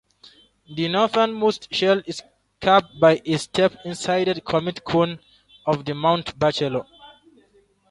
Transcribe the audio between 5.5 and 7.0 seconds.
of Mount Bachelor.